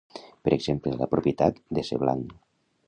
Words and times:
Per 0.47 0.53
exemple, 0.55 0.95
la 1.03 1.09
propietat 1.11 1.61
de 1.79 1.87
ser 1.91 2.03
blanc. 2.07 2.35